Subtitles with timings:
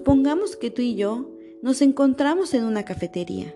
[0.00, 1.28] Supongamos que tú y yo
[1.60, 3.54] nos encontramos en una cafetería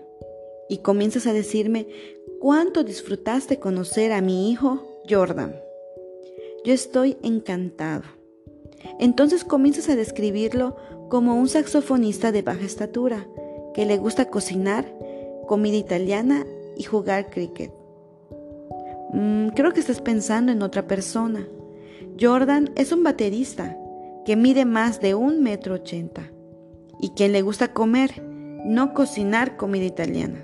[0.69, 1.87] y comienzas a decirme
[2.39, 5.55] cuánto disfrutaste conocer a mi hijo Jordan.
[6.63, 8.03] Yo estoy encantado.
[8.99, 10.75] Entonces comienzas a describirlo
[11.09, 13.27] como un saxofonista de baja estatura,
[13.73, 14.85] que le gusta cocinar,
[15.47, 16.45] comida italiana
[16.77, 17.71] y jugar cricket.
[19.13, 21.47] Mm, creo que estás pensando en otra persona.
[22.21, 23.75] Jordan es un baterista
[24.25, 26.31] que mide más de un metro ochenta
[26.99, 28.23] y quien le gusta comer,
[28.65, 30.43] no cocinar comida italiana.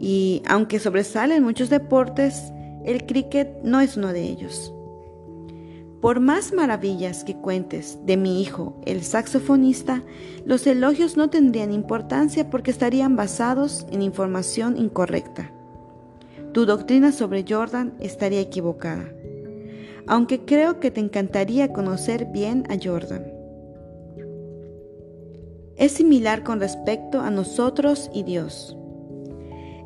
[0.00, 2.52] Y aunque sobresalen muchos deportes,
[2.84, 4.74] el cricket no es uno de ellos.
[6.00, 10.02] Por más maravillas que cuentes de mi hijo, el saxofonista,
[10.44, 15.52] los elogios no tendrían importancia porque estarían basados en información incorrecta.
[16.52, 19.12] Tu doctrina sobre Jordan estaría equivocada,
[20.08, 23.31] aunque creo que te encantaría conocer bien a Jordan.
[25.82, 28.76] Es similar con respecto a nosotros y Dios.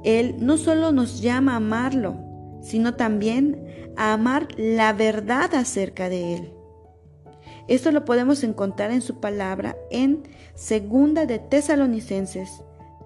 [0.05, 2.19] Él no solo nos llama a amarlo,
[2.61, 3.65] sino también
[3.97, 6.53] a amar la verdad acerca de Él.
[7.67, 12.63] Esto lo podemos encontrar en su palabra en Segunda de Tesalonicenses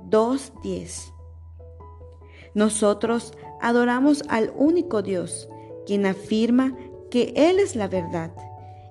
[0.09, 1.13] 2:10.
[2.55, 5.49] Nosotros adoramos al único Dios,
[5.87, 6.77] quien afirma
[7.09, 8.33] que Él es la verdad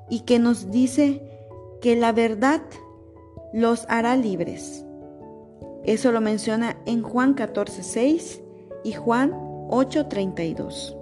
[0.10, 1.22] y que nos dice
[1.82, 2.62] que la verdad
[3.54, 4.86] los hará libres.
[5.84, 8.42] Eso lo menciona en Juan 14:6
[8.84, 9.32] y Juan
[9.70, 10.96] 8:32.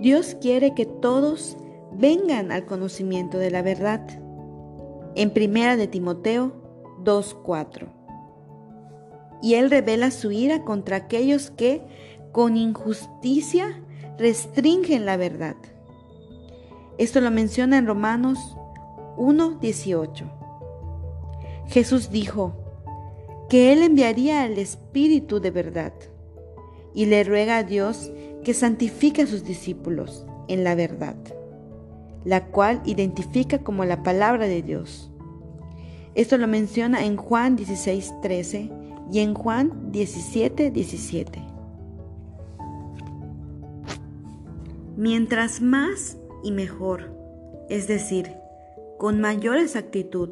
[0.00, 1.56] Dios quiere que todos
[1.92, 4.06] vengan al conocimiento de la verdad.
[5.14, 6.52] En primera de Timoteo
[7.02, 7.88] 2:4.
[9.42, 11.82] Y él revela su ira contra aquellos que
[12.32, 13.82] con injusticia
[14.18, 15.56] restringen la verdad.
[16.98, 18.56] Esto lo menciona en Romanos
[19.16, 20.24] 1:18.
[21.68, 22.54] Jesús dijo
[23.48, 25.92] que él enviaría al Espíritu de verdad
[26.94, 28.10] y le ruega a Dios
[28.44, 31.16] que santifique a sus discípulos en la verdad,
[32.24, 35.10] la cual identifica como la palabra de Dios.
[36.14, 38.70] Esto lo menciona en Juan 16:13
[39.12, 41.42] y en Juan 17:17.
[44.96, 47.10] Mientras más y mejor,
[47.68, 48.32] es decir,
[48.98, 50.30] con mayor exactitud,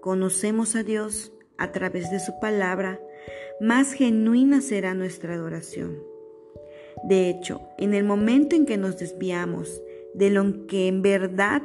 [0.00, 3.00] conocemos a Dios a través de su palabra,
[3.60, 6.02] más genuina será nuestra adoración.
[7.04, 9.82] De hecho, en el momento en que nos desviamos
[10.14, 11.62] de lo que en verdad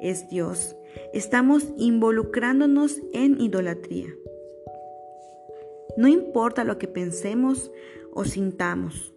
[0.00, 0.76] es Dios,
[1.12, 4.14] estamos involucrándonos en idolatría.
[5.96, 7.70] No importa lo que pensemos
[8.12, 9.14] o sintamos,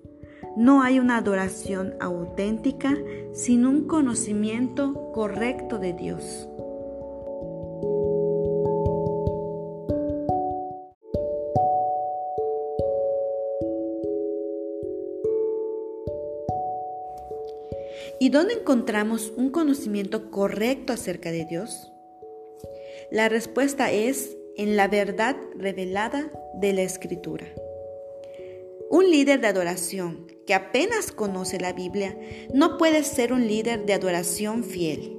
[0.59, 2.97] no hay una adoración auténtica
[3.31, 6.49] sin un conocimiento correcto de Dios.
[18.19, 21.93] ¿Y dónde encontramos un conocimiento correcto acerca de Dios?
[23.11, 27.45] La respuesta es en la verdad revelada de la Escritura.
[28.91, 32.17] Un líder de adoración que apenas conoce la Biblia
[32.53, 35.15] no puede ser un líder de adoración fiel.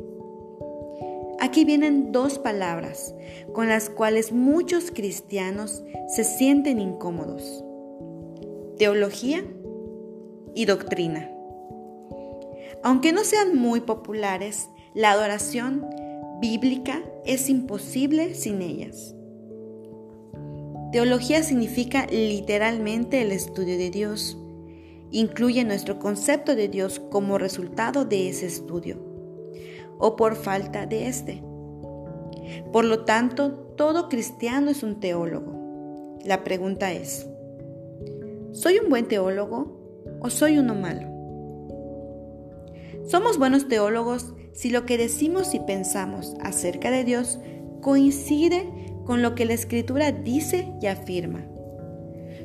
[1.38, 3.14] Aquí vienen dos palabras
[3.52, 7.64] con las cuales muchos cristianos se sienten incómodos.
[8.76, 9.44] Teología
[10.56, 11.30] y doctrina.
[12.82, 15.86] Aunque no sean muy populares, la adoración
[16.40, 19.14] bíblica es imposible sin ellas.
[20.92, 24.36] Teología significa literalmente el estudio de Dios.
[25.12, 28.98] Incluye nuestro concepto de Dios como resultado de ese estudio
[29.98, 31.42] o por falta de este.
[32.72, 36.18] Por lo tanto, todo cristiano es un teólogo.
[36.24, 37.28] La pregunta es,
[38.52, 39.78] ¿soy un buen teólogo
[40.20, 41.08] o soy uno malo?
[43.06, 47.38] Somos buenos teólogos si lo que decimos y pensamos acerca de Dios
[47.80, 48.79] coincide
[49.10, 51.44] con lo que la Escritura dice y afirma.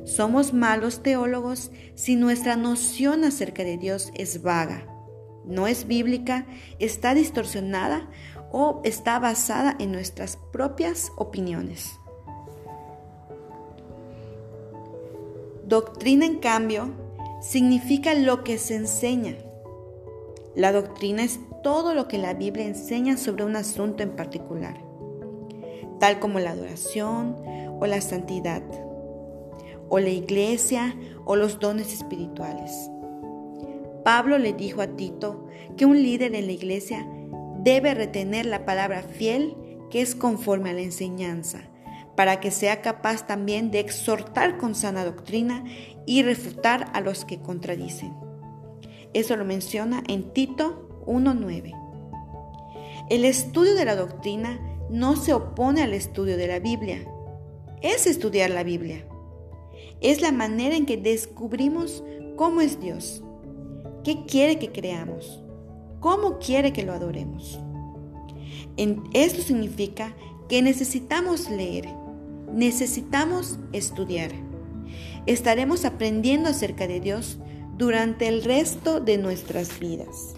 [0.03, 4.87] Somos malos teólogos si nuestra noción acerca de Dios es vaga,
[5.45, 6.47] no es bíblica,
[6.79, 8.09] está distorsionada
[8.51, 11.99] o está basada en nuestras propias opiniones.
[15.67, 16.89] Doctrina, en cambio,
[17.43, 19.35] significa lo que se enseña,
[20.55, 24.81] la doctrina es todo lo que la Biblia enseña sobre un asunto en particular,
[25.99, 27.35] tal como la adoración
[27.79, 28.63] o la santidad,
[29.89, 30.95] o la iglesia
[31.25, 32.89] o los dones espirituales.
[34.03, 35.47] Pablo le dijo a Tito
[35.77, 37.07] que un líder en la iglesia
[37.59, 39.55] debe retener la palabra fiel
[39.89, 41.61] que es conforme a la enseñanza,
[42.15, 45.63] para que sea capaz también de exhortar con sana doctrina
[46.05, 48.13] y refutar a los que contradicen.
[49.13, 51.73] Eso lo menciona en Tito 1.9.
[53.09, 54.59] El estudio de la doctrina
[54.89, 57.05] no se opone al estudio de la Biblia.
[57.81, 59.05] Es estudiar la Biblia.
[60.01, 62.03] Es la manera en que descubrimos
[62.35, 63.23] cómo es Dios,
[64.03, 65.43] qué quiere que creamos,
[65.99, 67.59] cómo quiere que lo adoremos.
[69.13, 70.15] esto significa
[70.49, 71.87] que necesitamos leer,
[72.53, 74.31] necesitamos estudiar.
[75.25, 77.39] Estaremos aprendiendo acerca de Dios
[77.77, 80.35] durante el resto de nuestras vidas.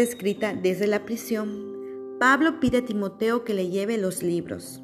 [0.00, 4.80] Escrita desde la prisión, Pablo pide a Timoteo que le lleve los libros.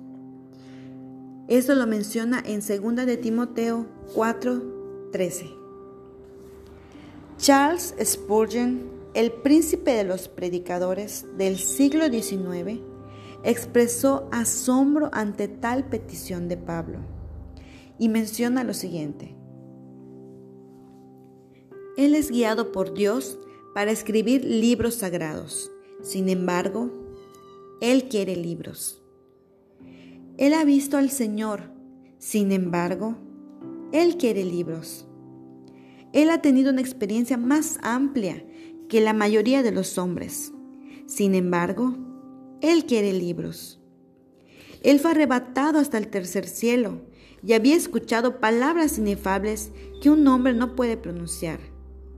[1.48, 5.50] Eso lo menciona en 2 de Timoteo 4:13.
[7.38, 8.82] Charles Spurgeon,
[9.14, 12.80] el príncipe de los predicadores del siglo XIX,
[13.44, 16.98] expresó asombro ante tal petición de Pablo
[17.98, 19.36] y menciona lo siguiente.
[21.96, 23.38] Él es guiado por Dios
[23.78, 25.70] para escribir libros sagrados.
[26.02, 26.90] Sin embargo,
[27.80, 29.00] Él quiere libros.
[30.36, 31.70] Él ha visto al Señor.
[32.18, 33.14] Sin embargo,
[33.92, 35.06] Él quiere libros.
[36.12, 38.44] Él ha tenido una experiencia más amplia
[38.88, 40.52] que la mayoría de los hombres.
[41.06, 41.96] Sin embargo,
[42.60, 43.80] Él quiere libros.
[44.82, 47.02] Él fue arrebatado hasta el tercer cielo
[47.44, 49.70] y había escuchado palabras inefables
[50.02, 51.60] que un hombre no puede pronunciar.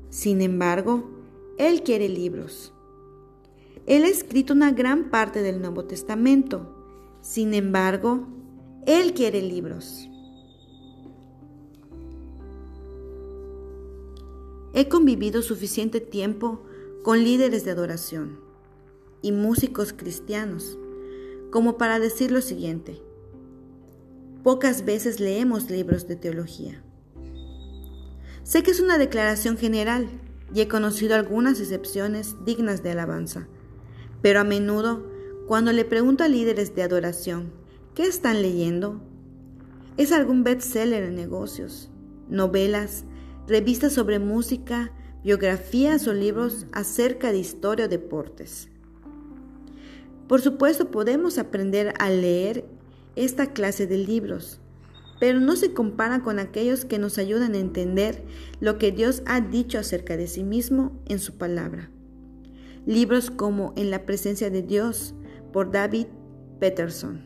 [0.08, 1.19] Sin embargo,
[1.60, 2.72] él quiere libros.
[3.86, 6.74] Él ha escrito una gran parte del Nuevo Testamento.
[7.20, 8.26] Sin embargo,
[8.86, 10.08] Él quiere libros.
[14.72, 16.62] He convivido suficiente tiempo
[17.02, 18.40] con líderes de adoración
[19.20, 20.78] y músicos cristianos
[21.50, 23.02] como para decir lo siguiente.
[24.42, 26.82] Pocas veces leemos libros de teología.
[28.44, 30.08] Sé que es una declaración general,
[30.54, 33.48] y he conocido algunas excepciones dignas de alabanza.
[34.22, 35.06] Pero a menudo,
[35.46, 37.52] cuando le pregunto a líderes de adoración,
[37.94, 39.00] ¿qué están leyendo?
[39.96, 41.90] Es algún bestseller en negocios,
[42.28, 43.04] novelas,
[43.46, 44.92] revistas sobre música,
[45.22, 48.68] biografías o libros acerca de historia o deportes.
[50.28, 52.64] Por supuesto, podemos aprender a leer
[53.16, 54.59] esta clase de libros,
[55.20, 58.24] pero no se compara con aquellos que nos ayudan a entender
[58.58, 61.90] lo que Dios ha dicho acerca de sí mismo en su palabra.
[62.86, 65.14] Libros como En la presencia de Dios
[65.52, 66.06] por David
[66.58, 67.22] Peterson.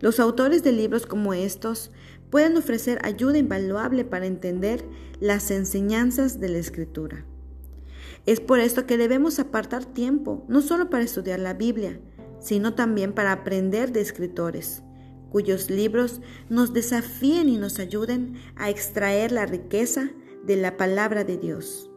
[0.00, 1.92] Los autores de libros como estos
[2.28, 4.84] pueden ofrecer ayuda invaluable para entender
[5.20, 7.24] las enseñanzas de la Escritura.
[8.26, 12.00] Es por esto que debemos apartar tiempo, no solo para estudiar la Biblia,
[12.40, 14.82] sino también para aprender de escritores
[15.30, 20.10] cuyos libros nos desafíen y nos ayuden a extraer la riqueza
[20.44, 21.90] de la palabra de Dios.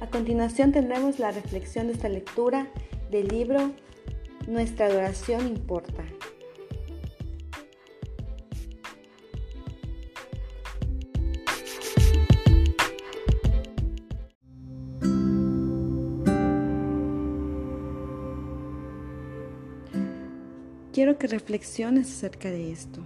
[0.00, 2.68] A continuación tendremos la reflexión de esta lectura
[3.10, 3.72] del libro
[4.48, 6.04] Nuestra adoración importa.
[21.00, 23.00] Quiero que reflexiones acerca de esto.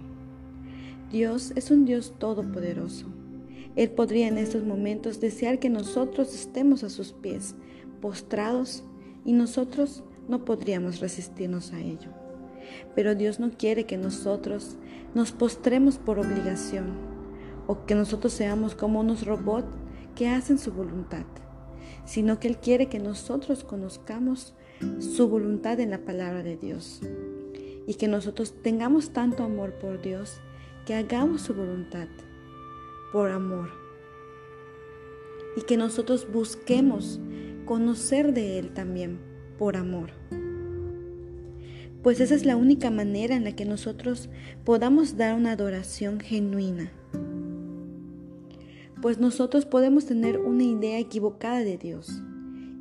[1.13, 3.05] Dios es un Dios todopoderoso.
[3.77, 7.55] Él podría en estos momentos desear que nosotros estemos a sus pies,
[8.01, 8.83] postrados,
[9.23, 12.09] y nosotros no podríamos resistirnos a ello.
[12.95, 14.75] Pero Dios no quiere que nosotros
[15.13, 16.97] nos postremos por obligación
[17.65, 19.73] o que nosotros seamos como unos robots
[20.15, 21.23] que hacen su voluntad,
[22.03, 24.53] sino que Él quiere que nosotros conozcamos
[24.99, 26.99] su voluntad en la palabra de Dios
[27.87, 30.41] y que nosotros tengamos tanto amor por Dios
[30.85, 32.07] que hagamos su voluntad
[33.11, 33.69] por amor
[35.57, 37.19] y que nosotros busquemos
[37.65, 39.19] conocer de Él también
[39.57, 40.11] por amor.
[42.03, 44.29] Pues esa es la única manera en la que nosotros
[44.63, 46.91] podamos dar una adoración genuina.
[49.01, 52.21] Pues nosotros podemos tener una idea equivocada de Dios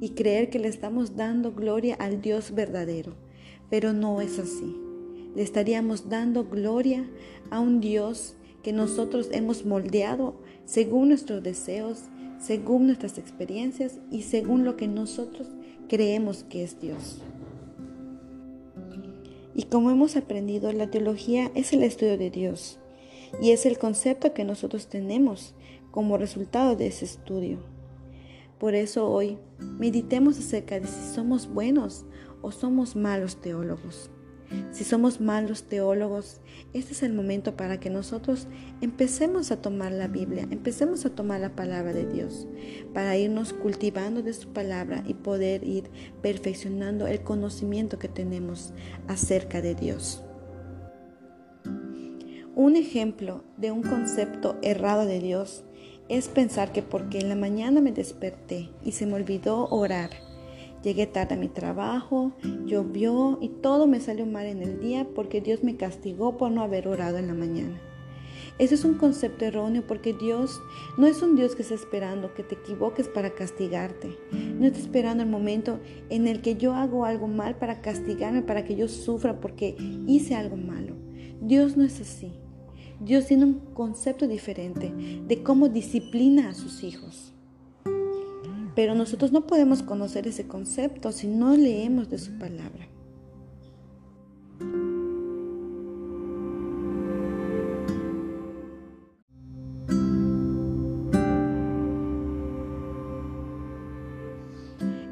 [0.01, 3.15] y creer que le estamos dando gloria al Dios verdadero
[3.71, 4.84] pero no es así.
[5.35, 7.09] Le estaríamos dando gloria
[7.51, 12.05] a un Dios que nosotros hemos moldeado según nuestros deseos,
[12.39, 15.49] según nuestras experiencias y según lo que nosotros
[15.89, 17.21] creemos que es Dios.
[19.55, 22.79] Y como hemos aprendido, la teología es el estudio de Dios
[23.41, 25.55] y es el concepto que nosotros tenemos
[25.91, 27.59] como resultado de ese estudio.
[28.59, 32.05] Por eso hoy meditemos acerca de si somos buenos
[32.43, 34.11] o somos malos teólogos.
[34.71, 36.41] Si somos malos teólogos,
[36.73, 38.49] este es el momento para que nosotros
[38.81, 42.47] empecemos a tomar la Biblia, empecemos a tomar la palabra de Dios,
[42.93, 45.91] para irnos cultivando de su palabra y poder ir
[46.23, 48.73] perfeccionando el conocimiento que tenemos
[49.07, 50.25] acerca de Dios.
[52.57, 55.65] Un ejemplo de un concepto errado de Dios
[56.09, 60.11] es pensar que porque en la mañana me desperté y se me olvidó orar,
[60.85, 62.33] Llegué tarde a mi trabajo,
[62.67, 66.61] llovió y todo me salió mal en el día porque Dios me castigó por no
[66.61, 67.81] haber orado en la mañana.
[68.59, 70.61] Ese es un concepto erróneo porque Dios
[70.99, 74.19] no es un Dios que está esperando que te equivoques para castigarte.
[74.31, 78.67] No está esperando el momento en el que yo hago algo mal para castigarme, para
[78.67, 79.77] que yo sufra porque
[80.07, 80.95] hice algo malo.
[81.41, 82.31] Dios no es así.
[83.01, 84.93] Dios tiene un concepto diferente
[85.27, 87.34] de cómo disciplina a sus hijos.
[88.75, 92.89] Pero nosotros no podemos conocer ese concepto si no leemos de su palabra.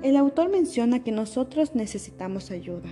[0.03, 2.89] El autor menciona que nosotros necesitamos ayuda.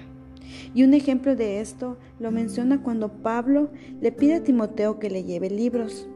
[0.75, 5.25] Y un ejemplo de esto lo menciona cuando Pablo le pide a Timoteo que le
[5.25, 6.09] lleve libros.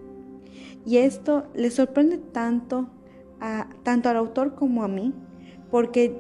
[0.87, 2.89] Y esto le sorprende tanto
[3.83, 5.13] tanto al autor como a mí,
[5.71, 6.17] porque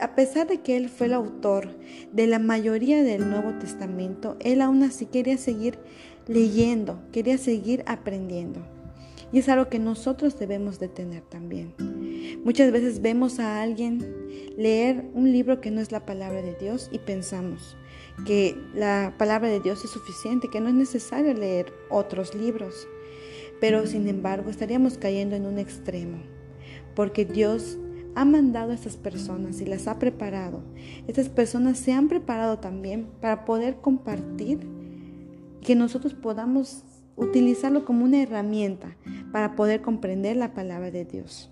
[0.00, 1.68] a pesar de que él fue el autor
[2.12, 5.78] de la mayoría del Nuevo Testamento, él aún así quería seguir
[6.26, 8.60] leyendo, quería seguir aprendiendo.
[9.32, 11.74] Y es algo que nosotros debemos de tener también.
[12.44, 14.04] Muchas veces vemos a alguien
[14.56, 17.76] leer un libro que no es la palabra de Dios y pensamos
[18.26, 22.88] que la palabra de Dios es suficiente, que no es necesario leer otros libros.
[23.60, 26.39] Pero sin embargo estaríamos cayendo en un extremo
[27.00, 27.78] porque Dios
[28.14, 30.60] ha mandado a estas personas y las ha preparado.
[31.08, 34.66] Estas personas se han preparado también para poder compartir
[35.62, 36.82] que nosotros podamos
[37.16, 38.98] utilizarlo como una herramienta
[39.32, 41.50] para poder comprender la palabra de Dios.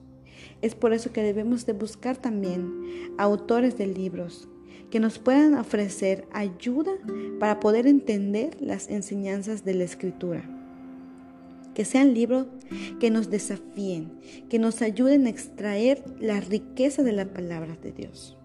[0.60, 4.50] Es por eso que debemos de buscar también autores de libros
[4.90, 6.92] que nos puedan ofrecer ayuda
[7.40, 10.57] para poder entender las enseñanzas de la escritura
[11.78, 12.48] que sean libros
[12.98, 14.18] que nos desafíen,
[14.50, 18.36] que nos ayuden a extraer la riqueza de la palabra de Dios.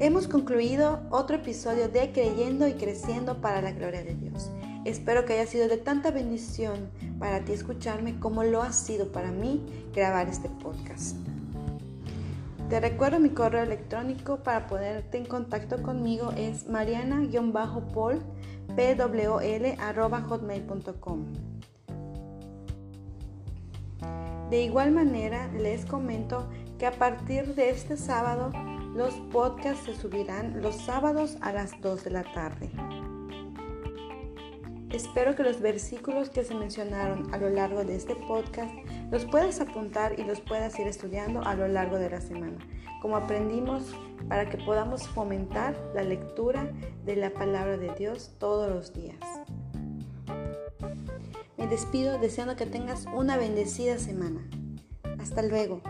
[0.00, 4.50] Hemos concluido otro episodio de Creyendo y Creciendo para la Gloria de Dios.
[4.84, 6.90] Espero que haya sido de tanta bendición
[7.20, 9.62] para ti escucharme como lo ha sido para mí
[9.94, 11.16] grabar este podcast.
[12.68, 16.64] Te recuerdo mi correo electrónico para ponerte en contacto conmigo es
[20.28, 21.26] hotmail.com.
[24.50, 28.50] De igual manera, les comento que a partir de este sábado,
[28.94, 32.70] los podcasts se subirán los sábados a las 2 de la tarde.
[34.90, 38.72] Espero que los versículos que se mencionaron a lo largo de este podcast
[39.10, 42.58] los puedas apuntar y los puedas ir estudiando a lo largo de la semana,
[43.00, 43.94] como aprendimos
[44.28, 46.70] para que podamos fomentar la lectura
[47.04, 49.18] de la palabra de Dios todos los días.
[51.56, 54.48] Me despido deseando que tengas una bendecida semana.
[55.18, 55.80] Hasta luego.